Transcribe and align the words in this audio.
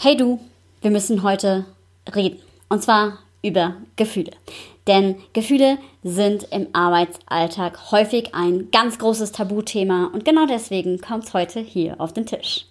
Hey 0.00 0.16
du, 0.16 0.38
wir 0.80 0.92
müssen 0.92 1.24
heute 1.24 1.64
reden. 2.14 2.38
Und 2.68 2.84
zwar 2.84 3.18
über 3.42 3.74
Gefühle. 3.96 4.30
Denn 4.86 5.16
Gefühle 5.32 5.78
sind 6.04 6.44
im 6.52 6.68
Arbeitsalltag 6.72 7.90
häufig 7.90 8.32
ein 8.32 8.70
ganz 8.70 9.00
großes 9.00 9.32
Tabuthema 9.32 10.08
und 10.14 10.24
genau 10.24 10.46
deswegen 10.46 11.00
kommt 11.00 11.24
es 11.24 11.34
heute 11.34 11.58
hier 11.58 12.00
auf 12.00 12.12
den 12.12 12.26
Tisch. 12.26 12.66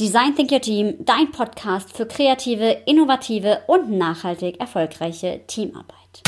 Design 0.00 0.34
Think 0.34 0.50
Your 0.50 0.60
Team, 0.60 0.94
dein 0.98 1.30
Podcast 1.30 1.96
für 1.96 2.06
kreative, 2.06 2.78
innovative 2.86 3.60
und 3.68 3.92
nachhaltig 3.92 4.58
erfolgreiche 4.58 5.42
Teamarbeit. 5.46 6.24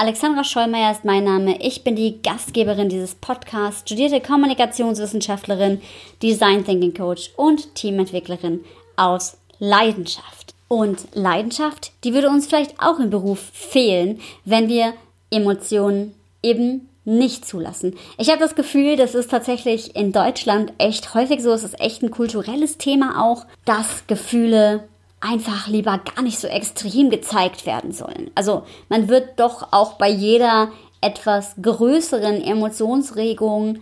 Alexandra 0.00 0.44
Schollmeier 0.44 0.92
ist 0.92 1.04
mein 1.04 1.24
Name. 1.24 1.60
Ich 1.60 1.84
bin 1.84 1.94
die 1.94 2.22
Gastgeberin 2.22 2.88
dieses 2.88 3.14
Podcasts, 3.14 3.82
studierte 3.82 4.22
Kommunikationswissenschaftlerin, 4.22 5.82
Design 6.22 6.64
Thinking 6.64 6.94
Coach 6.94 7.32
und 7.36 7.74
Teamentwicklerin 7.74 8.64
aus 8.96 9.36
Leidenschaft. 9.58 10.54
Und 10.68 11.06
Leidenschaft, 11.12 11.92
die 12.02 12.14
würde 12.14 12.30
uns 12.30 12.46
vielleicht 12.46 12.80
auch 12.80 12.98
im 12.98 13.10
Beruf 13.10 13.40
fehlen, 13.52 14.20
wenn 14.46 14.70
wir 14.70 14.94
Emotionen 15.30 16.14
eben 16.42 16.88
nicht 17.04 17.46
zulassen. 17.46 17.94
Ich 18.16 18.30
habe 18.30 18.40
das 18.40 18.54
Gefühl, 18.54 18.96
das 18.96 19.14
ist 19.14 19.30
tatsächlich 19.30 19.96
in 19.96 20.12
Deutschland 20.12 20.72
echt 20.78 21.12
häufig 21.12 21.42
so. 21.42 21.52
Es 21.52 21.62
ist 21.62 21.78
echt 21.78 22.02
ein 22.02 22.10
kulturelles 22.10 22.78
Thema 22.78 23.22
auch, 23.22 23.44
dass 23.66 24.06
Gefühle 24.06 24.88
einfach 25.20 25.68
lieber 25.68 25.98
gar 25.98 26.22
nicht 26.22 26.38
so 26.38 26.48
extrem 26.48 27.10
gezeigt 27.10 27.66
werden 27.66 27.92
sollen. 27.92 28.30
Also 28.34 28.62
man 28.88 29.08
wird 29.08 29.38
doch 29.38 29.72
auch 29.72 29.94
bei 29.94 30.08
jeder 30.08 30.70
etwas 31.00 31.54
größeren 31.60 32.42
Emotionsregung 32.42 33.78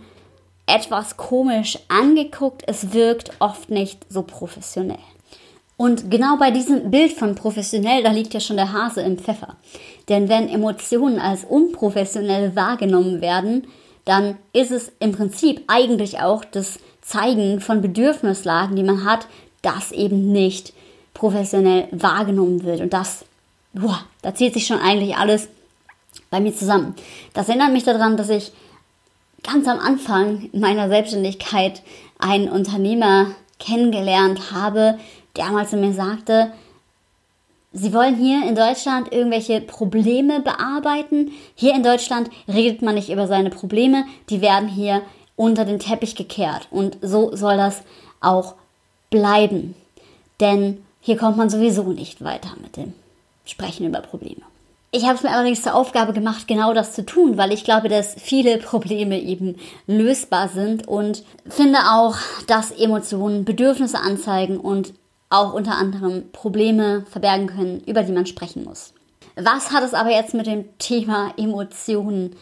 etwas 0.65 1.17
komisch 1.17 1.79
angeguckt. 1.87 2.63
Es 2.67 2.93
wirkt 2.93 3.31
oft 3.39 3.69
nicht 3.69 4.05
so 4.09 4.21
professionell. 4.21 4.99
Und 5.77 6.11
genau 6.11 6.35
bei 6.37 6.51
diesem 6.51 6.91
Bild 6.91 7.13
von 7.13 7.35
professionell, 7.35 8.03
da 8.03 8.11
liegt 8.11 8.33
ja 8.33 8.41
schon 8.41 8.57
der 8.57 8.73
Hase 8.73 9.01
im 9.01 9.17
Pfeffer. 9.17 9.55
Denn 10.09 10.27
wenn 10.27 10.49
Emotionen 10.49 11.19
als 11.19 11.45
unprofessionell 11.45 12.53
wahrgenommen 12.55 13.21
werden, 13.21 13.65
dann 14.03 14.37
ist 14.51 14.71
es 14.71 14.91
im 14.99 15.13
Prinzip 15.13 15.63
eigentlich 15.67 16.19
auch 16.19 16.43
das 16.43 16.79
Zeigen 17.01 17.61
von 17.61 17.81
Bedürfnislagen, 17.81 18.75
die 18.75 18.83
man 18.83 19.05
hat, 19.05 19.27
das 19.61 19.91
eben 19.93 20.31
nicht 20.31 20.73
professionell 21.19 21.89
wahrgenommen 21.91 22.63
wird. 22.63 22.79
Und 22.79 22.93
das, 22.93 23.25
boah, 23.73 23.99
da 24.21 24.33
zieht 24.33 24.53
sich 24.53 24.65
schon 24.65 24.79
eigentlich 24.79 25.17
alles 25.17 25.49
bei 26.29 26.39
mir 26.39 26.55
zusammen. 26.55 26.95
Das 27.33 27.49
erinnert 27.49 27.73
mich 27.73 27.83
daran, 27.83 28.15
dass 28.15 28.29
ich 28.29 28.53
ganz 29.43 29.67
am 29.67 29.79
Anfang 29.79 30.49
meiner 30.53 30.87
Selbstständigkeit 30.87 31.81
einen 32.19 32.49
Unternehmer 32.49 33.27
kennengelernt 33.59 34.53
habe, 34.53 34.97
der 35.35 35.51
mal 35.51 35.67
zu 35.67 35.75
mir 35.75 35.93
sagte, 35.93 36.51
Sie 37.71 37.93
wollen 37.93 38.15
hier 38.15 38.47
in 38.47 38.55
Deutschland 38.55 39.13
irgendwelche 39.13 39.61
Probleme 39.61 40.39
bearbeiten. 40.39 41.31
Hier 41.53 41.75
in 41.75 41.83
Deutschland 41.83 42.31
redet 42.47 42.81
man 42.81 42.95
nicht 42.95 43.11
über 43.11 43.27
seine 43.27 43.51
Probleme, 43.51 44.05
die 44.31 44.41
werden 44.41 44.67
hier 44.67 45.03
unter 45.35 45.65
den 45.65 45.77
Teppich 45.77 46.15
gekehrt. 46.15 46.67
Und 46.71 46.97
so 47.03 47.35
soll 47.35 47.57
das 47.57 47.83
auch 48.21 48.55
bleiben. 49.11 49.75
Denn 50.39 50.83
hier 51.01 51.17
kommt 51.17 51.37
man 51.37 51.49
sowieso 51.49 51.83
nicht 51.83 52.23
weiter 52.23 52.55
mit 52.61 52.77
dem 52.77 52.93
Sprechen 53.45 53.87
über 53.87 54.01
Probleme. 54.01 54.41
Ich 54.91 55.05
habe 55.05 55.15
es 55.15 55.23
mir 55.23 55.29
allerdings 55.29 55.61
zur 55.61 55.75
Aufgabe 55.75 56.13
gemacht, 56.13 56.47
genau 56.47 56.73
das 56.73 56.93
zu 56.93 57.05
tun, 57.05 57.37
weil 57.37 57.51
ich 57.51 57.63
glaube, 57.63 57.89
dass 57.89 58.15
viele 58.15 58.57
Probleme 58.57 59.21
eben 59.21 59.55
lösbar 59.85 60.49
sind 60.49 60.87
und 60.87 61.23
finde 61.47 61.77
auch, 61.91 62.15
dass 62.47 62.71
Emotionen 62.71 63.45
Bedürfnisse 63.45 63.99
anzeigen 63.99 64.59
und 64.59 64.93
auch 65.29 65.53
unter 65.53 65.75
anderem 65.75 66.31
Probleme 66.31 67.05
verbergen 67.07 67.47
können, 67.47 67.83
über 67.85 68.01
die 68.01 68.11
man 68.11 68.25
sprechen 68.25 68.63
muss. 68.63 68.93
Was 69.35 69.71
hat 69.71 69.83
es 69.83 69.93
aber 69.93 70.09
jetzt 70.09 70.33
mit 70.33 70.47
dem 70.47 70.65
Thema 70.79 71.33
Emotionen 71.37 72.35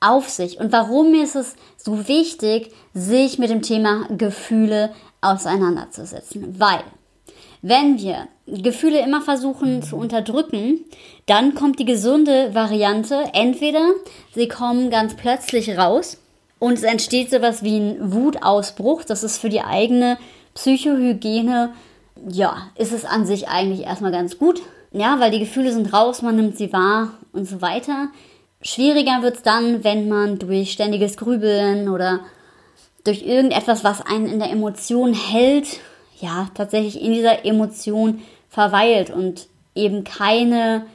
auf 0.00 0.28
sich 0.28 0.60
und 0.60 0.72
warum 0.72 1.14
ist 1.14 1.36
es 1.36 1.56
so 1.78 2.06
wichtig, 2.06 2.70
sich 2.92 3.38
mit 3.38 3.48
dem 3.48 3.62
Thema 3.62 4.06
Gefühle 4.10 4.92
auseinanderzusetzen? 5.22 6.60
Weil 6.60 6.84
wenn 7.66 7.98
wir 7.98 8.28
Gefühle 8.46 9.00
immer 9.00 9.22
versuchen 9.22 9.82
zu 9.82 9.96
unterdrücken, 9.96 10.84
dann 11.24 11.54
kommt 11.54 11.78
die 11.78 11.86
gesunde 11.86 12.54
Variante. 12.54 13.24
Entweder 13.32 13.92
sie 14.34 14.48
kommen 14.48 14.90
ganz 14.90 15.16
plötzlich 15.16 15.78
raus 15.78 16.18
und 16.58 16.74
es 16.74 16.82
entsteht 16.82 17.30
sowas 17.30 17.62
wie 17.62 17.78
ein 17.78 18.12
Wutausbruch. 18.12 19.04
Das 19.04 19.24
ist 19.24 19.38
für 19.38 19.48
die 19.48 19.62
eigene 19.62 20.18
Psychohygiene, 20.52 21.72
ja, 22.28 22.68
ist 22.76 22.92
es 22.92 23.06
an 23.06 23.24
sich 23.24 23.48
eigentlich 23.48 23.86
erstmal 23.86 24.12
ganz 24.12 24.36
gut. 24.36 24.60
Ja, 24.92 25.18
weil 25.18 25.30
die 25.30 25.40
Gefühle 25.40 25.72
sind 25.72 25.90
raus, 25.94 26.20
man 26.20 26.36
nimmt 26.36 26.58
sie 26.58 26.70
wahr 26.70 27.14
und 27.32 27.48
so 27.48 27.62
weiter. 27.62 28.08
Schwieriger 28.60 29.22
wird 29.22 29.36
es 29.36 29.42
dann, 29.42 29.84
wenn 29.84 30.06
man 30.06 30.38
durch 30.38 30.70
ständiges 30.70 31.16
Grübeln 31.16 31.88
oder 31.88 32.20
durch 33.04 33.22
irgendetwas, 33.22 33.84
was 33.84 34.02
einen 34.02 34.26
in 34.26 34.38
der 34.38 34.50
Emotion 34.50 35.14
hält, 35.14 35.80
ja, 36.20 36.48
tatsächlich 36.54 37.00
in 37.00 37.12
dieser 37.12 37.44
Emotion 37.44 38.22
verweilt 38.48 39.10
und 39.10 39.48
eben 39.74 40.04
keine 40.04 40.86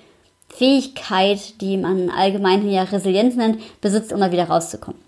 Fähigkeit, 0.49 1.61
die 1.61 1.77
man 1.77 2.09
allgemein 2.09 2.69
ja 2.69 2.83
Resilienz 2.83 3.35
nennt, 3.35 3.59
besitzt, 3.81 4.13
um 4.13 4.19
da 4.19 4.31
wieder 4.31 4.45
rauszukommen. 4.45 4.99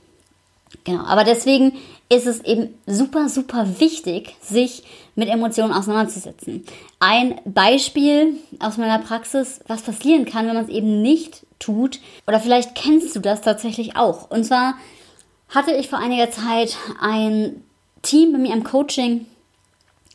Genau, 0.84 1.04
aber 1.04 1.24
deswegen 1.24 1.74
ist 2.10 2.28
es 2.28 2.42
eben 2.42 2.74
super, 2.88 3.30
super 3.30 3.80
wichtig, 3.80 4.36
sich 4.42 4.84
mit 5.16 5.30
Emotionen 5.30 5.74
auseinanderzusetzen. 5.74 6.66
Ein 7.00 7.40
Beispiel 7.46 8.36
aus 8.60 8.78
meiner 8.78 9.00
Praxis, 9.00 9.62
was 9.68 9.82
passieren 9.82 10.26
kann, 10.26 10.48
wenn 10.48 10.56
man 10.56 10.66
es 10.66 10.70
eben 10.70 11.02
nicht 11.02 11.46
tut, 11.60 12.00
oder 12.28 12.40
vielleicht 12.40 12.76
kennst 12.76 13.16
du 13.16 13.20
das 13.20 13.42
tatsächlich 13.42 13.96
auch. 13.96 14.30
Und 14.30 14.44
zwar 14.44 14.76
hatte 15.50 15.72
ich 15.72 15.90
vor 15.90 16.00
einiger 16.00 16.32
Zeit 16.32 16.78
ein 17.00 17.64
Team 18.02 18.32
bei 18.32 18.40
mir 18.40 18.54
im 18.54 18.64
Coaching, 18.64 19.26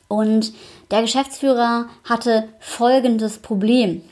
und 0.09 0.53
der 0.91 1.03
Geschäftsführer 1.03 1.87
hatte 2.05 2.49
folgendes 2.61 3.39
Problem. 3.39 4.03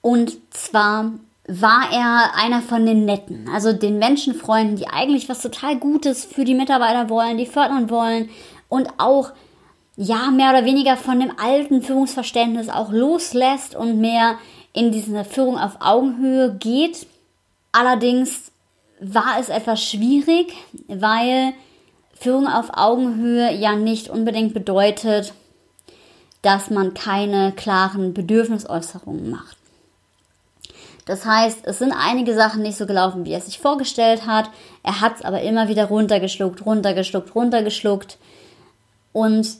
Und 0.00 0.36
zwar 0.50 1.12
war 1.46 1.92
er 1.92 2.34
einer 2.36 2.62
von 2.62 2.86
den 2.86 3.04
Netten, 3.04 3.48
also 3.52 3.72
den 3.72 3.98
Menschenfreunden, 3.98 4.76
die 4.76 4.88
eigentlich 4.88 5.28
was 5.28 5.42
total 5.42 5.76
Gutes 5.76 6.24
für 6.24 6.44
die 6.44 6.54
Mitarbeiter 6.54 7.08
wollen, 7.08 7.36
die 7.36 7.46
fördern 7.46 7.90
wollen 7.90 8.30
und 8.68 8.88
auch 8.98 9.32
ja 9.96 10.30
mehr 10.30 10.50
oder 10.50 10.64
weniger 10.64 10.96
von 10.96 11.20
dem 11.20 11.32
alten 11.38 11.82
Führungsverständnis 11.82 12.68
auch 12.68 12.90
loslässt 12.90 13.74
und 13.74 14.00
mehr 14.00 14.38
in 14.72 14.92
diese 14.92 15.24
Führung 15.24 15.58
auf 15.58 15.76
Augenhöhe 15.80 16.54
geht. 16.54 17.06
Allerdings 17.72 18.50
war 19.00 19.36
es 19.38 19.48
etwas 19.48 19.82
schwierig, 19.82 20.54
weil 20.88 21.52
Führung 22.22 22.46
auf 22.46 22.70
Augenhöhe 22.72 23.52
ja 23.52 23.74
nicht 23.74 24.08
unbedingt 24.08 24.54
bedeutet, 24.54 25.34
dass 26.42 26.70
man 26.70 26.94
keine 26.94 27.52
klaren 27.52 28.14
Bedürfnisäußerungen 28.14 29.30
macht. 29.30 29.56
Das 31.04 31.24
heißt, 31.24 31.60
es 31.64 31.80
sind 31.80 31.92
einige 31.92 32.34
Sachen 32.34 32.62
nicht 32.62 32.78
so 32.78 32.86
gelaufen, 32.86 33.24
wie 33.24 33.32
er 33.32 33.40
sich 33.40 33.58
vorgestellt 33.58 34.24
hat. 34.24 34.48
Er 34.84 35.00
hat 35.00 35.16
es 35.16 35.22
aber 35.22 35.42
immer 35.42 35.68
wieder 35.68 35.86
runtergeschluckt, 35.86 36.64
runtergeschluckt, 36.64 37.34
runtergeschluckt. 37.34 38.18
Und 39.12 39.56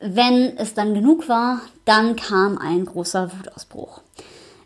wenn 0.00 0.56
es 0.56 0.72
dann 0.72 0.94
genug 0.94 1.28
war, 1.28 1.60
dann 1.84 2.16
kam 2.16 2.56
ein 2.56 2.86
großer 2.86 3.30
Wutausbruch. 3.30 4.00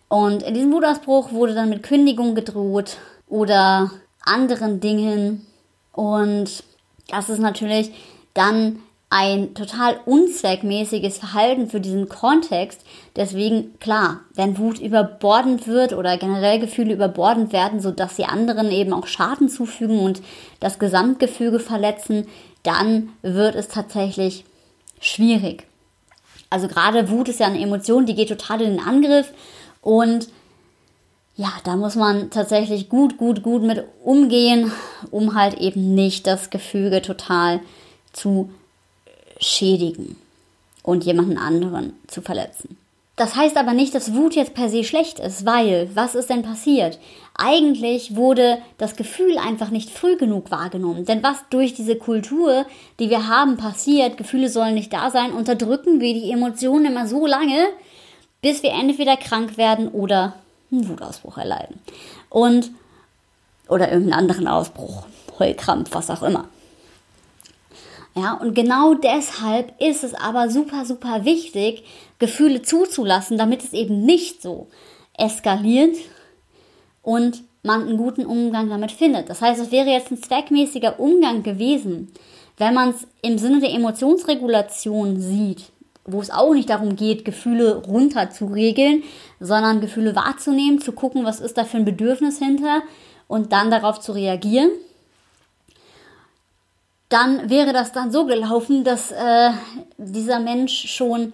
Und 0.09 0.45
in 0.45 0.55
diesem 0.55 0.73
Wutausbruch 0.73 1.33
wurde 1.33 1.55
dann 1.55 1.69
mit 1.69 1.83
Kündigung 1.83 2.35
gedroht 2.37 2.99
oder 3.29 3.91
anderen 4.25 4.81
Dingen, 4.81 5.47
und 5.93 6.65
das 7.09 7.29
ist 7.29 7.41
natürlich 7.41 7.93
dann 8.35 8.81
ein 9.13 9.55
total 9.55 9.99
unzweckmäßiges 10.07 11.19
Verhalten 11.19 11.69
für 11.69 11.81
diesen 11.81 12.09
Kontext. 12.09 12.83
Deswegen, 13.17 13.77
klar, 13.81 14.21
wenn 14.35 14.57
Wut 14.57 14.79
überbordend 14.79 15.67
wird 15.67 15.93
oder 15.93 16.17
generell 16.17 16.61
Gefühle 16.61 16.95
überbordend 16.95 17.53
werden, 17.53 17.81
sodass 17.81 18.15
sie 18.15 18.25
anderen 18.25 18.71
eben 18.71 18.93
auch 18.93 19.09
Schaden 19.09 19.49
zufügen 19.49 19.99
und 19.99 20.23
das 20.61 20.79
Gesamtgefüge 20.79 21.59
verletzen, 21.59 22.29
dann 22.63 23.09
wird 23.23 23.57
es 23.57 23.67
tatsächlich 23.67 24.45
schwierig. 25.01 25.67
Also 26.49 26.69
gerade 26.69 27.11
Wut 27.11 27.29
ist 27.29 27.41
ja 27.41 27.47
eine 27.47 27.61
Emotion, 27.61 28.07
die 28.07 28.15
geht 28.15 28.29
total 28.29 28.61
in 28.61 28.77
den 28.77 28.87
Angriff 28.87 29.33
und 29.81 30.29
ja, 31.37 31.53
da 31.65 31.77
muss 31.77 31.95
man 31.97 32.31
tatsächlich 32.31 32.89
gut, 32.89 33.17
gut, 33.17 33.43
gut 33.43 33.63
mit 33.63 33.85
umgehen, 34.05 34.73
um 35.11 35.35
halt 35.35 35.55
eben 35.55 35.95
nicht 35.95 36.27
das 36.27 36.51
Gefüge 36.51 37.03
total 37.03 37.61
zu 38.13 38.51
schädigen 39.39 40.17
und 40.83 41.05
jemanden 41.05 41.39
anderen 41.39 41.95
zu 42.07 42.21
verletzen. 42.21 42.77
das 43.17 43.37
heißt 43.37 43.57
aber 43.57 43.75
nicht, 43.75 43.95
dass 43.95 44.15
Wut 44.15 44.35
jetzt 44.35 44.55
per 44.55 44.69
se 44.71 44.83
schlecht 44.83 45.19
ist, 45.19 45.45
weil 45.45 45.91
was 45.95 46.15
ist 46.15 46.31
denn 46.31 46.43
passiert? 46.43 46.99
Eigentlich 47.37 48.17
wurde 48.17 48.59
das 48.79 48.97
Gefühl 48.97 49.39
einfach 49.39 49.71
nicht 49.71 49.91
früh 49.91 50.17
genug 50.17 50.51
wahrgenommen. 50.51 51.05
Denn 51.05 51.23
was 51.23 51.37
durch 51.51 51.75
diese 51.75 51.97
Kultur, 51.97 52.67
die 52.99 53.11
wir 53.11 53.29
haben, 53.29 53.57
passiert, 53.57 54.17
Gefühle 54.17 54.49
sollen 54.49 54.75
nicht 54.75 54.93
da 54.93 55.11
sein, 55.11 55.33
unterdrücken 55.33 56.01
wir 56.01 56.15
die 56.15 56.31
Emotionen 56.31 56.87
immer 56.87 57.07
so 57.07 57.27
lange, 57.27 57.67
bis 58.43 58.63
wir 58.63 58.73
entweder 58.73 59.17
krank 59.17 59.57
werden 59.57 59.89
oder 59.89 60.35
einen 60.71 60.89
Wutausbruch 60.89 61.39
erleiden. 61.39 61.81
Und 62.29 62.71
oder 63.69 63.91
irgendeinen 63.93 64.21
anderen 64.21 64.49
Ausbruch, 64.49 65.05
Heulkrampf, 65.39 65.91
was 65.93 66.11
auch 66.11 66.23
immer. 66.23 66.49
Ja, 68.17 68.35
und 68.35 68.55
genau 68.55 68.95
deshalb 68.95 69.81
ist 69.81 70.03
es 70.03 70.15
aber 70.15 70.51
super, 70.51 70.85
super 70.85 71.25
wichtig, 71.25 71.85
Gefühle 72.19 72.63
zuzulassen, 72.63 73.39
damit 73.39 73.63
es 73.63 73.73
eben 73.73 74.05
nicht 74.05 74.43
so 74.43 74.67
eskaliert 75.17 75.97
und 77.03 77.43
man 77.63 77.83
einen 77.83 77.97
guten 77.97 78.27
Umgang 78.27 78.69
damit 78.69 78.91
findet. 78.91 79.29
Das 79.29 79.41
heißt, 79.41 79.61
es 79.61 79.71
wäre 79.71 79.91
jetzt 79.91 80.11
ein 80.11 80.23
zweckmäßiger 80.23 80.99
Umgang 80.99 81.43
gewesen, 81.43 82.11
wenn 82.57 82.75
man 82.75 82.91
es 82.91 83.07
im 83.23 83.39
Sinne 83.39 83.61
der 83.61 83.73
Emotionsregulation 83.73 85.21
sieht, 85.21 85.71
wo 86.13 86.21
es 86.21 86.31
auch 86.31 86.53
nicht 86.53 86.71
darum 86.71 86.97
geht, 86.97 87.25
Gefühle 87.25 87.77
runter 87.77 88.31
zu 88.31 88.47
regeln, 88.47 89.03
sondern 89.39 89.81
Gefühle 89.81 90.15
wahrzunehmen, 90.17 90.81
zu 90.81 90.93
gucken, 90.93 91.25
was 91.25 91.41
ist 91.41 91.59
da 91.59 91.65
für 91.65 91.77
ein 91.77 91.85
Bedürfnis 91.85 92.39
hinter 92.39 92.83
und 93.29 93.53
dann 93.53 93.71
darauf 93.71 94.01
zu 94.01 94.13
reagieren. 94.13 94.71
Dann 97.09 97.51
wäre 97.51 97.73
das 97.73 97.93
dann 97.93 98.13
so 98.13 98.27
gelaufen, 98.27 98.85
dass 98.85 99.11
äh, 99.11 99.51
dieser 99.99 100.39
Mensch 100.39 100.89
schon 100.89 101.33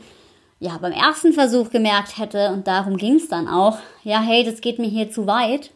ja 0.58 0.78
beim 0.78 0.92
ersten 0.92 1.32
Versuch 1.32 1.70
gemerkt 1.70 2.18
hätte 2.18 2.50
und 2.50 2.66
darum 2.66 2.96
ging 2.96 3.16
es 3.16 3.28
dann 3.28 3.46
auch, 3.46 3.78
ja 4.02 4.20
hey, 4.20 4.42
das 4.44 4.60
geht 4.60 4.78
mir 4.78 4.88
hier 4.88 5.10
zu 5.10 5.26
weit 5.26 5.70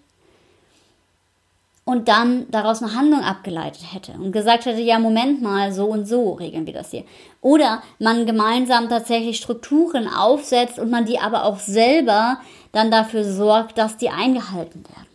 und 1.84 2.08
dann 2.08 2.46
daraus 2.50 2.82
eine 2.82 2.94
Handlung 2.94 3.22
abgeleitet 3.22 3.82
hätte 3.92 4.12
und 4.12 4.32
gesagt 4.32 4.66
hätte, 4.66 4.80
ja 4.80 4.98
Moment 4.98 5.42
mal, 5.42 5.72
so 5.72 5.86
und 5.86 6.06
so 6.06 6.34
regeln 6.34 6.66
wir 6.66 6.74
das 6.74 6.90
hier. 6.90 7.04
Oder 7.40 7.82
man 7.98 8.26
gemeinsam 8.26 8.88
tatsächlich 8.88 9.38
Strukturen 9.38 10.08
aufsetzt 10.08 10.78
und 10.78 10.90
man 10.90 11.06
die 11.06 11.18
aber 11.18 11.44
auch 11.44 11.58
selber 11.58 12.38
dann 12.72 12.90
dafür 12.90 13.24
sorgt, 13.24 13.78
dass 13.78 13.96
die 13.96 14.10
eingehalten 14.10 14.84
werden 14.88 15.10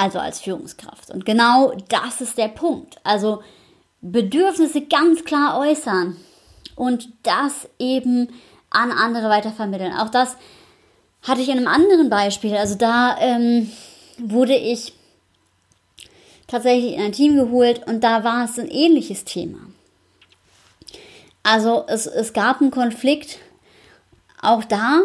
also 0.00 0.18
als 0.18 0.40
Führungskraft. 0.40 1.10
Und 1.10 1.26
genau 1.26 1.74
das 1.88 2.22
ist 2.22 2.38
der 2.38 2.48
Punkt. 2.48 2.96
Also 3.04 3.42
Bedürfnisse 4.00 4.80
ganz 4.86 5.24
klar 5.24 5.58
äußern 5.60 6.16
und 6.74 7.10
das 7.22 7.68
eben 7.78 8.30
an 8.70 8.92
andere 8.92 9.28
weitervermitteln. 9.28 9.92
Auch 9.92 10.08
das 10.08 10.36
hatte 11.22 11.42
ich 11.42 11.50
in 11.50 11.58
einem 11.58 11.66
anderen 11.66 12.08
Beispiel. 12.08 12.56
Also 12.56 12.76
da 12.76 13.18
ähm, 13.20 13.70
wurde 14.24 14.56
ich 14.56 14.92
tatsächlich 16.46 16.94
in 16.94 17.02
ein 17.02 17.12
Team 17.12 17.36
geholt 17.36 17.86
und 17.86 18.02
da 18.02 18.24
war 18.24 18.44
es 18.44 18.58
ein 18.58 18.68
ähnliches 18.68 19.24
Thema. 19.24 19.58
Also 21.42 21.84
es, 21.88 22.06
es 22.06 22.32
gab 22.32 22.60
einen 22.60 22.70
Konflikt 22.70 23.38
auch 24.42 24.64
da 24.64 25.00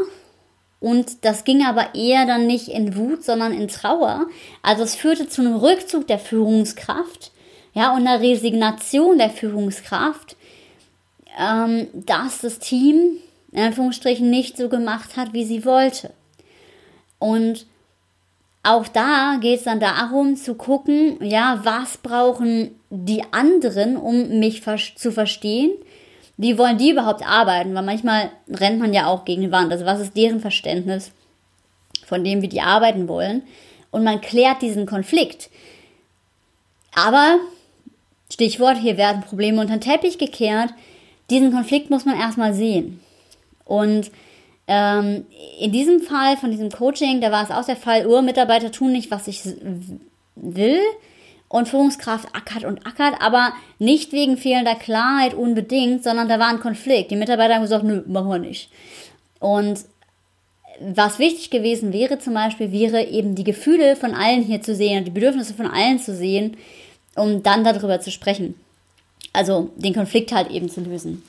und 0.80 1.24
das 1.24 1.44
ging 1.44 1.66
aber 1.66 1.96
eher 1.96 2.26
dann 2.26 2.48
nicht 2.48 2.68
in 2.68 2.96
Wut, 2.96 3.24
sondern 3.24 3.54
in 3.54 3.68
Trauer. 3.68 4.28
Also 4.62 4.84
es 4.84 4.96
führte 4.96 5.28
zu 5.28 5.42
einem 5.42 5.56
Rückzug 5.56 6.08
der 6.08 6.20
Führungskraft, 6.20 7.32
ja, 7.74 7.94
und 7.94 8.08
einer 8.08 8.22
Resignation 8.22 9.18
der 9.18 9.30
Führungskraft, 9.30 10.36
ähm, 11.38 11.88
dass 11.94 12.40
das 12.40 12.60
Team 12.60 13.18
in 13.52 13.64
Anführungsstrichen 13.64 14.30
nicht 14.30 14.58
so 14.58 14.70
gemacht 14.70 15.18
hat, 15.18 15.34
wie 15.34 15.46
sie 15.46 15.66
wollte. 15.66 16.12
Und 17.20 17.66
auch 18.66 18.88
da 18.88 19.38
geht 19.40 19.60
es 19.60 19.66
dann 19.66 19.80
darum 19.80 20.36
zu 20.36 20.56
gucken, 20.56 21.18
ja, 21.22 21.62
was 21.64 21.98
brauchen 21.98 22.72
die 22.90 23.24
anderen, 23.32 23.98
um 23.98 24.40
mich 24.40 24.64
zu 24.96 25.12
verstehen 25.12 25.72
wie 26.38 26.58
wollen 26.58 26.78
die 26.78 26.92
überhaupt 26.92 27.26
arbeiten? 27.26 27.74
Weil 27.76 27.84
manchmal 27.84 28.32
rennt 28.50 28.80
man 28.80 28.94
ja 28.94 29.08
auch 29.08 29.26
gegen 29.26 29.42
die 29.42 29.52
Wand. 29.52 29.72
Also 29.72 29.86
was 29.86 30.00
ist 30.00 30.18
deren 30.18 30.40
Verständnis 30.40 31.12
von 32.06 32.24
dem, 32.24 32.42
wie 32.42 32.48
die 32.48 32.62
arbeiten 32.62 33.08
wollen? 33.08 33.44
Und 33.92 34.04
man 34.04 34.22
klärt 34.22 34.62
diesen 34.62 34.86
Konflikt. 34.86 35.50
Aber, 36.94 37.40
Stichwort, 38.32 38.78
hier 38.78 38.98
werden 38.98 39.22
Probleme 39.22 39.62
unter 39.62 39.78
den 39.78 39.82
Teppich 39.82 40.18
gekehrt. 40.18 40.72
Diesen 41.30 41.52
Konflikt 41.54 41.90
muss 41.90 42.06
man 42.06 42.20
erstmal 42.20 42.54
sehen. 42.54 43.00
Und 43.64 44.12
ähm, 44.68 45.26
in 45.60 45.72
diesem 45.72 46.02
Fall 46.02 46.38
von 46.38 46.52
diesem 46.52 46.72
Coaching, 46.72 47.22
da 47.22 47.32
war 47.32 47.44
es 47.44 47.52
auch 47.52 47.66
der 47.66 47.76
Fall, 47.76 48.08
Urmitarbeiter 48.08 48.72
tun 48.72 48.92
nicht, 48.92 49.12
was 49.12 49.28
ich 49.28 49.42
will 50.36 50.80
und 51.48 51.70
Führungskraft 51.70 52.28
ackert 52.34 52.66
und 52.66 52.86
ackert, 52.86 53.16
aber 53.22 53.54
nicht 53.80 54.12
wegen 54.12 54.38
fehlender 54.38 54.76
Klarheit 54.76 55.34
unbedingt, 55.34 56.04
sondern 56.04 56.28
da 56.28 56.40
war 56.40 56.48
ein 56.48 56.60
Konflikt. 56.60 57.12
Die 57.12 57.16
Mitarbeiter 57.16 57.56
haben 57.56 57.62
gesagt, 57.62 57.84
nö, 57.84 58.04
machen 58.08 58.30
wir 58.30 58.40
nicht. 58.40 58.70
Und 59.40 59.86
was 60.82 61.20
wichtig 61.20 61.52
gewesen 61.52 61.94
wäre 61.94 62.20
zum 62.20 62.34
Beispiel, 62.34 62.72
wäre 62.72 63.06
eben 63.06 63.36
die 63.36 63.44
Gefühle 63.44 63.96
von 63.96 64.14
allen 64.14 64.44
hier 64.44 64.62
zu 64.62 64.76
sehen 64.76 65.00
und 65.00 65.06
die 65.06 65.12
Bedürfnisse 65.12 65.54
von 65.54 65.68
allen 65.68 66.00
zu 66.00 66.16
sehen, 66.16 66.58
um 67.16 67.44
dann 67.44 67.64
darüber 67.64 68.02
zu 68.02 68.12
sprechen. 68.12 68.56
Also 69.32 69.70
den 69.76 69.94
Konflikt 69.94 70.34
halt 70.34 70.50
eben 70.50 70.70
zu 70.70 70.82
lösen. 70.82 71.24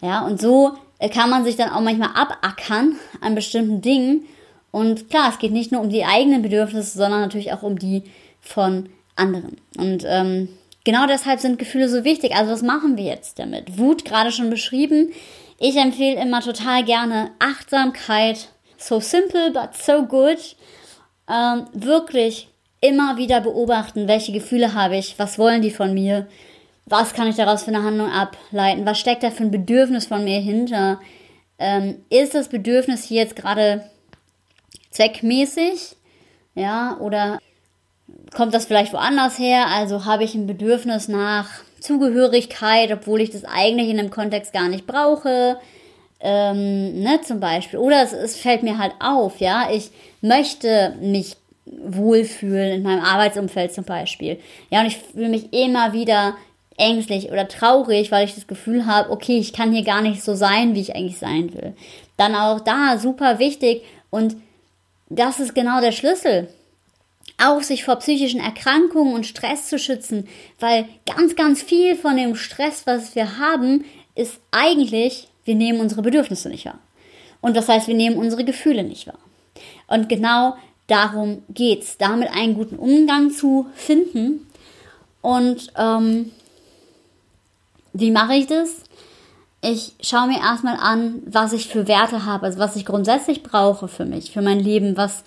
Ja, 0.00 0.24
und 0.24 0.40
so 0.40 0.72
kann 1.08 1.30
man 1.30 1.44
sich 1.44 1.56
dann 1.56 1.70
auch 1.70 1.80
manchmal 1.80 2.10
abackern 2.14 2.96
an 3.20 3.34
bestimmten 3.34 3.80
Dingen. 3.80 4.26
Und 4.70 5.10
klar, 5.10 5.28
es 5.30 5.38
geht 5.38 5.52
nicht 5.52 5.72
nur 5.72 5.80
um 5.80 5.90
die 5.90 6.04
eigenen 6.04 6.42
Bedürfnisse, 6.42 6.96
sondern 6.96 7.20
natürlich 7.20 7.52
auch 7.52 7.62
um 7.62 7.78
die 7.78 8.04
von 8.40 8.88
anderen. 9.16 9.56
Und 9.76 10.04
ähm, 10.06 10.48
genau 10.84 11.06
deshalb 11.06 11.40
sind 11.40 11.58
Gefühle 11.58 11.88
so 11.88 12.04
wichtig. 12.04 12.34
Also 12.34 12.52
was 12.52 12.62
machen 12.62 12.96
wir 12.96 13.04
jetzt 13.04 13.38
damit? 13.38 13.78
Wut 13.78 14.04
gerade 14.04 14.32
schon 14.32 14.50
beschrieben. 14.50 15.12
Ich 15.58 15.76
empfehle 15.76 16.20
immer 16.20 16.40
total 16.40 16.84
gerne 16.84 17.30
Achtsamkeit. 17.38 18.48
So 18.78 18.98
simple, 19.00 19.52
but 19.52 19.76
so 19.76 20.04
good. 20.04 20.56
Ähm, 21.28 21.66
wirklich 21.72 22.48
immer 22.80 23.16
wieder 23.16 23.40
beobachten, 23.40 24.08
welche 24.08 24.32
Gefühle 24.32 24.74
habe 24.74 24.96
ich, 24.96 25.18
was 25.18 25.38
wollen 25.38 25.62
die 25.62 25.70
von 25.70 25.94
mir, 25.94 26.26
was 26.86 27.14
kann 27.14 27.28
ich 27.28 27.36
daraus 27.36 27.62
für 27.62 27.68
eine 27.68 27.84
Handlung 27.84 28.10
ableiten, 28.10 28.86
was 28.86 28.98
steckt 28.98 29.22
da 29.22 29.30
für 29.30 29.44
ein 29.44 29.50
Bedürfnis 29.50 30.06
von 30.06 30.24
mir 30.24 30.40
hinter. 30.40 31.00
Ähm, 31.58 32.04
ist 32.10 32.34
das 32.34 32.48
Bedürfnis 32.48 33.04
hier 33.04 33.22
jetzt 33.22 33.36
gerade 33.36 33.84
zweckmäßig? 34.90 35.96
Ja, 36.54 36.96
oder 36.98 37.38
kommt 38.34 38.54
das 38.54 38.66
vielleicht 38.66 38.92
woanders 38.92 39.38
her? 39.38 39.66
Also 39.68 40.04
habe 40.04 40.24
ich 40.24 40.34
ein 40.34 40.46
Bedürfnis 40.46 41.08
nach 41.08 41.48
Zugehörigkeit, 41.80 42.92
obwohl 42.92 43.20
ich 43.20 43.30
das 43.30 43.44
eigentlich 43.44 43.88
in 43.88 43.98
einem 43.98 44.10
Kontext 44.10 44.52
gar 44.52 44.68
nicht 44.68 44.86
brauche. 44.86 45.58
Ähm, 46.20 47.02
ne, 47.02 47.20
zum 47.22 47.40
Beispiel. 47.40 47.78
Oder 47.78 48.02
es, 48.02 48.12
es 48.12 48.36
fällt 48.36 48.62
mir 48.62 48.78
halt 48.78 48.92
auf, 49.00 49.38
ja, 49.40 49.68
ich 49.72 49.90
möchte 50.20 50.94
mich 51.00 51.36
wohlfühlen 51.64 52.72
in 52.72 52.82
meinem 52.82 53.02
Arbeitsumfeld 53.02 53.72
zum 53.72 53.84
Beispiel. 53.84 54.38
Ja, 54.70 54.80
und 54.80 54.86
ich 54.86 54.98
fühle 54.98 55.28
mich 55.28 55.52
immer 55.52 55.92
wieder 55.92 56.36
ängstlich 56.76 57.30
oder 57.30 57.48
traurig, 57.48 58.10
weil 58.10 58.24
ich 58.24 58.34
das 58.34 58.46
Gefühl 58.46 58.86
habe, 58.86 59.10
okay, 59.10 59.38
ich 59.38 59.52
kann 59.52 59.72
hier 59.72 59.84
gar 59.84 60.02
nicht 60.02 60.22
so 60.22 60.34
sein, 60.34 60.74
wie 60.74 60.80
ich 60.80 60.94
eigentlich 60.94 61.18
sein 61.18 61.52
will. 61.54 61.74
Dann 62.16 62.34
auch 62.34 62.60
da 62.60 62.98
super 62.98 63.38
wichtig 63.38 63.82
und 64.10 64.36
das 65.08 65.40
ist 65.40 65.54
genau 65.54 65.80
der 65.80 65.92
Schlüssel 65.92 66.48
auch 67.38 67.62
sich 67.62 67.84
vor 67.84 67.96
psychischen 67.96 68.40
Erkrankungen 68.40 69.14
und 69.14 69.26
Stress 69.26 69.68
zu 69.68 69.78
schützen, 69.78 70.28
weil 70.60 70.86
ganz, 71.06 71.34
ganz 71.36 71.62
viel 71.62 71.96
von 71.96 72.16
dem 72.16 72.34
Stress, 72.34 72.86
was 72.86 73.14
wir 73.14 73.38
haben, 73.38 73.84
ist 74.14 74.40
eigentlich, 74.50 75.28
wir 75.44 75.54
nehmen 75.54 75.80
unsere 75.80 76.02
Bedürfnisse 76.02 76.48
nicht 76.48 76.66
wahr. 76.66 76.78
Und 77.40 77.56
das 77.56 77.68
heißt, 77.68 77.88
wir 77.88 77.94
nehmen 77.94 78.16
unsere 78.16 78.44
Gefühle 78.44 78.84
nicht 78.84 79.06
wahr. 79.06 79.18
Und 79.88 80.08
genau 80.08 80.56
darum 80.86 81.42
geht's, 81.48 81.98
damit 81.98 82.30
einen 82.30 82.54
guten 82.54 82.76
Umgang 82.76 83.30
zu 83.30 83.66
finden. 83.74 84.46
Und 85.20 85.72
ähm, 85.76 86.30
wie 87.92 88.10
mache 88.10 88.34
ich 88.34 88.46
das? 88.46 88.84
Ich 89.60 89.94
schaue 90.00 90.26
mir 90.26 90.38
erstmal 90.38 90.76
an, 90.76 91.22
was 91.26 91.52
ich 91.52 91.68
für 91.68 91.86
Werte 91.86 92.26
habe, 92.26 92.46
also 92.46 92.58
was 92.58 92.76
ich 92.76 92.84
grundsätzlich 92.84 93.42
brauche 93.42 93.86
für 93.86 94.04
mich, 94.04 94.32
für 94.32 94.42
mein 94.42 94.58
Leben, 94.58 94.96
was 94.96 95.22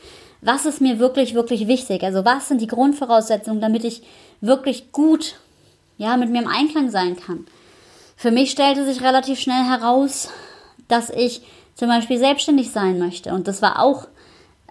was 0.45 0.67
ist 0.67 0.79
mir 0.79 1.00
wirklich, 1.00 1.34
wirklich 1.34 1.67
wichtig? 1.67 2.03
Also 2.03 2.24
was 2.24 2.48
sind 2.48 2.62
die 2.62 2.67
Grundvoraussetzungen, 2.67 3.62
damit 3.62 3.84
ich 3.84 4.03
wirklich 4.41 4.91
gut, 4.91 5.36
ja, 5.98 6.17
mit 6.17 6.29
mir 6.29 6.43
im 6.43 6.48
Einklang 6.48 6.91
sein 6.91 7.15
kann? 7.15 7.48
Für 8.15 8.29
mich 8.29 8.51
stellte 8.51 8.86
sich 8.86 9.01
relativ 9.01 9.39
schnell 9.39 9.63
heraus, 9.63 10.29
dass 10.88 11.10
ich 11.10 11.41
zum 11.74 11.89
Beispiel 11.89 12.19
selbstständig 12.19 12.72
sein 12.72 13.00
möchte. 13.00 13.34
Und 13.34 13.48
das 13.48 13.63
war 13.63 13.81
auch 13.81 14.07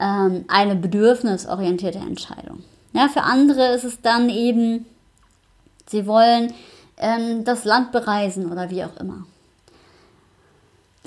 ähm, 0.00 0.44
eine 0.46 0.76
bedürfnisorientierte 0.76 1.98
Entscheidung. 1.98 2.62
Ja, 2.92 3.08
für 3.08 3.22
andere 3.22 3.74
ist 3.74 3.84
es 3.84 4.00
dann 4.00 4.30
eben, 4.30 4.86
sie 5.86 6.06
wollen 6.06 6.54
ähm, 6.98 7.44
das 7.44 7.64
Land 7.64 7.92
bereisen 7.92 8.50
oder 8.50 8.70
wie 8.70 8.84
auch 8.84 8.96
immer. 8.98 9.26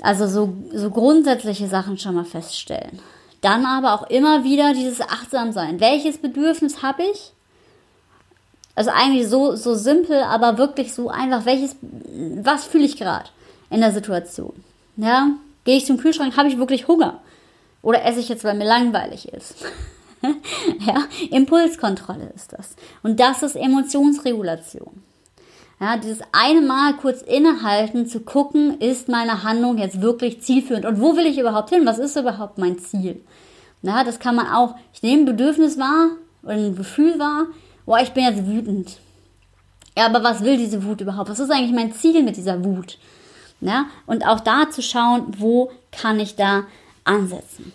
Also 0.00 0.26
so, 0.28 0.54
so 0.72 0.90
grundsätzliche 0.90 1.66
Sachen 1.66 1.98
schon 1.98 2.14
mal 2.14 2.24
feststellen. 2.24 3.00
Dann 3.40 3.66
aber 3.66 3.94
auch 3.94 4.08
immer 4.10 4.44
wieder 4.44 4.74
dieses 4.74 5.00
Achtsamsein. 5.00 5.80
Welches 5.80 6.18
Bedürfnis 6.18 6.82
habe 6.82 7.02
ich? 7.04 7.32
Also 8.74 8.90
eigentlich 8.90 9.28
so, 9.28 9.56
so 9.56 9.74
simpel, 9.74 10.22
aber 10.22 10.56
wirklich 10.56 10.94
so 10.94 11.08
einfach, 11.08 11.44
welches, 11.44 11.76
was 12.42 12.64
fühle 12.64 12.84
ich 12.84 12.96
gerade 12.96 13.28
in 13.70 13.80
der 13.80 13.92
Situation? 13.92 14.52
Ja, 14.96 15.30
gehe 15.64 15.76
ich 15.76 15.86
zum 15.86 15.98
Kühlschrank, 15.98 16.36
habe 16.36 16.48
ich 16.48 16.58
wirklich 16.58 16.86
Hunger? 16.86 17.20
Oder 17.82 18.04
esse 18.04 18.20
ich 18.20 18.28
jetzt, 18.28 18.44
weil 18.44 18.56
mir 18.56 18.66
langweilig 18.66 19.28
ist? 19.28 19.64
ja, 20.86 21.04
Impulskontrolle 21.30 22.32
ist 22.34 22.52
das. 22.52 22.76
Und 23.02 23.18
das 23.18 23.42
ist 23.42 23.56
Emotionsregulation. 23.56 25.02
Ja, 25.80 25.96
dieses 25.96 26.20
eine 26.32 26.60
Mal 26.60 26.94
kurz 26.94 27.22
innehalten, 27.22 28.06
zu 28.06 28.20
gucken, 28.20 28.80
ist 28.80 29.08
meine 29.08 29.44
Handlung 29.44 29.78
jetzt 29.78 30.00
wirklich 30.00 30.40
zielführend 30.42 30.84
und 30.84 31.00
wo 31.00 31.16
will 31.16 31.26
ich 31.26 31.38
überhaupt 31.38 31.70
hin? 31.70 31.86
Was 31.86 31.98
ist 31.98 32.16
überhaupt 32.16 32.58
mein 32.58 32.78
Ziel? 32.78 33.20
Ja, 33.82 34.02
das 34.02 34.18
kann 34.18 34.34
man 34.34 34.48
auch, 34.48 34.74
ich 34.92 35.02
nehme 35.02 35.22
ein 35.22 35.26
Bedürfnis 35.26 35.78
wahr 35.78 36.10
oder 36.42 36.54
ein 36.54 36.74
Gefühl 36.74 37.18
wahr, 37.20 37.46
boah, 37.86 38.00
ich 38.00 38.10
bin 38.10 38.24
jetzt 38.24 38.44
wütend. 38.46 38.98
Ja, 39.96 40.06
aber 40.06 40.24
was 40.24 40.42
will 40.42 40.56
diese 40.56 40.84
Wut 40.84 41.00
überhaupt? 41.00 41.30
Was 41.30 41.38
ist 41.38 41.50
eigentlich 41.50 41.74
mein 41.74 41.92
Ziel 41.92 42.24
mit 42.24 42.36
dieser 42.36 42.64
Wut? 42.64 42.98
Ja, 43.60 43.86
und 44.06 44.26
auch 44.26 44.40
da 44.40 44.70
zu 44.70 44.82
schauen, 44.82 45.26
wo 45.38 45.70
kann 45.92 46.18
ich 46.18 46.34
da 46.34 46.64
ansetzen? 47.04 47.72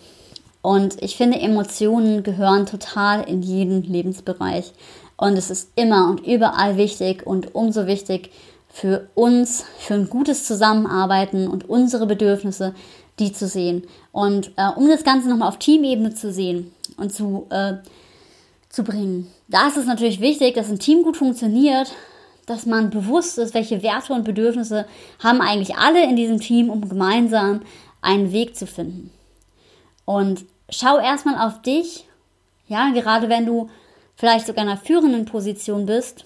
Und 0.62 1.02
ich 1.02 1.16
finde, 1.16 1.38
Emotionen 1.38 2.22
gehören 2.22 2.64
total 2.64 3.28
in 3.28 3.42
jeden 3.42 3.82
Lebensbereich. 3.82 4.72
Und 5.16 5.36
es 5.36 5.50
ist 5.50 5.70
immer 5.76 6.08
und 6.10 6.26
überall 6.26 6.76
wichtig 6.76 7.26
und 7.26 7.54
umso 7.54 7.86
wichtig 7.86 8.30
für 8.68 9.08
uns, 9.14 9.64
für 9.78 9.94
ein 9.94 10.08
gutes 10.08 10.44
Zusammenarbeiten 10.44 11.46
und 11.46 11.68
unsere 11.68 12.06
Bedürfnisse, 12.06 12.74
die 13.20 13.32
zu 13.32 13.46
sehen. 13.46 13.84
Und 14.10 14.50
äh, 14.56 14.68
um 14.74 14.88
das 14.88 15.04
Ganze 15.04 15.28
nochmal 15.28 15.48
auf 15.48 15.58
Teamebene 15.58 16.14
zu 16.14 16.32
sehen 16.32 16.72
und 16.96 17.12
zu, 17.12 17.46
äh, 17.50 17.74
zu 18.68 18.82
bringen, 18.82 19.30
da 19.46 19.68
ist 19.68 19.76
es 19.76 19.86
natürlich 19.86 20.20
wichtig, 20.20 20.54
dass 20.54 20.68
ein 20.68 20.80
Team 20.80 21.04
gut 21.04 21.16
funktioniert, 21.16 21.92
dass 22.46 22.66
man 22.66 22.90
bewusst 22.90 23.38
ist, 23.38 23.54
welche 23.54 23.82
Werte 23.82 24.12
und 24.12 24.24
Bedürfnisse 24.24 24.86
haben 25.22 25.40
eigentlich 25.40 25.76
alle 25.76 26.02
in 26.02 26.16
diesem 26.16 26.40
Team, 26.40 26.68
um 26.68 26.88
gemeinsam 26.88 27.62
einen 28.02 28.32
Weg 28.32 28.56
zu 28.56 28.66
finden. 28.66 29.10
Und 30.04 30.44
schau 30.68 30.98
erstmal 30.98 31.46
auf 31.46 31.62
dich, 31.62 32.06
ja, 32.66 32.90
gerade 32.90 33.28
wenn 33.28 33.46
du 33.46 33.70
vielleicht 34.16 34.46
sogar 34.46 34.64
in 34.64 34.70
einer 34.70 34.80
führenden 34.80 35.24
Position 35.24 35.86
bist, 35.86 36.24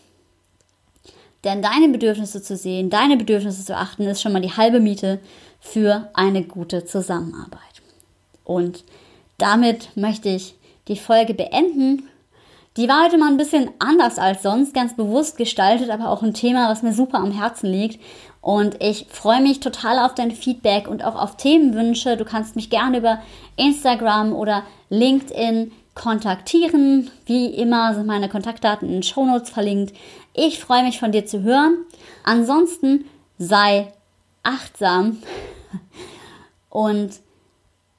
denn 1.45 1.63
deine 1.63 1.89
Bedürfnisse 1.89 2.43
zu 2.43 2.57
sehen, 2.57 2.91
deine 2.91 3.17
Bedürfnisse 3.17 3.65
zu 3.65 3.77
achten, 3.77 4.03
ist 4.03 4.23
schon 4.23 4.33
mal 4.33 4.43
die 4.43 4.57
halbe 4.57 4.81
Miete 4.81 5.21
für 5.61 6.11
eine 6.15 6.43
gute 6.43 6.85
Zusammenarbeit. 6.85 7.61
Und 8.45 8.85
damit 9.39 9.97
möchte 9.97 10.29
ich 10.29 10.57
die 10.89 10.97
Folge 10.97 11.35
beenden. 11.35 12.09
Die 12.77 12.89
war 12.89 13.05
heute 13.05 13.19
mal 13.19 13.31
ein 13.31 13.37
bisschen 13.37 13.71
anders 13.79 14.19
als 14.19 14.43
sonst, 14.43 14.75
ganz 14.75 14.97
bewusst 14.97 15.37
gestaltet, 15.37 15.91
aber 15.91 16.11
auch 16.11 16.23
ein 16.23 16.35
Thema, 16.35 16.71
was 16.71 16.83
mir 16.83 16.93
super 16.93 17.19
am 17.19 17.33
Herzen 17.33 17.71
liegt. 17.71 18.01
Und 18.41 18.83
ich 18.83 19.07
freue 19.11 19.43
mich 19.43 19.61
total 19.61 19.99
auf 19.99 20.15
dein 20.15 20.31
Feedback 20.31 20.89
und 20.89 21.05
auch 21.05 21.17
auf 21.17 21.37
Themenwünsche. 21.37 22.17
Du 22.17 22.25
kannst 22.25 22.57
mich 22.57 22.71
gerne 22.71 22.99
über 22.99 23.21
Instagram 23.57 24.33
oder 24.33 24.63
LinkedIn 24.91 25.73
kontaktieren. 25.99 27.11
Wie 27.27 27.47
immer 27.47 27.95
sind 27.95 28.07
meine 28.07 28.29
Kontaktdaten 28.29 28.89
in 28.89 28.95
den 28.95 29.03
Shownotes 29.03 29.51
verlinkt. 29.51 29.95
Ich 30.33 30.59
freue 30.59 30.85
mich 30.85 30.99
von 30.99 31.13
dir 31.13 31.27
zu 31.27 31.43
hören. 31.43 31.85
Ansonsten 32.25 33.05
sei 33.37 33.93
achtsam 34.43 35.19
und 36.71 37.11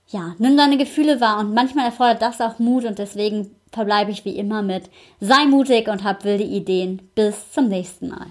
ja, 0.07 0.33
nimm 0.39 0.57
deine 0.57 0.77
Gefühle 0.77 1.21
wahr 1.21 1.39
und 1.39 1.53
manchmal 1.53 1.85
erfordert 1.85 2.23
das 2.23 2.41
auch 2.41 2.57
Mut 2.57 2.85
und 2.85 2.97
deswegen 2.97 3.55
verbleibe 3.71 4.09
ich 4.09 4.25
wie 4.25 4.37
immer 4.37 4.63
mit 4.63 4.89
sei 5.19 5.45
mutig 5.45 5.87
und 5.87 6.03
hab 6.03 6.23
wilde 6.23 6.43
Ideen. 6.43 7.09
Bis 7.13 7.51
zum 7.51 7.67
nächsten 7.67 8.07
Mal. 8.07 8.27